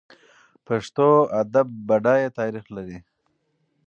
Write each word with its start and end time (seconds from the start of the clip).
پښتو 0.67 1.09
ادب 1.41 1.67
بډایه 1.87 2.29
تاریخ 2.39 2.65
لري. 2.75 2.97